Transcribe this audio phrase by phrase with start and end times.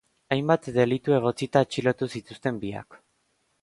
[0.35, 3.03] Hainbat delitu egotzita atxilotu zituzten biak.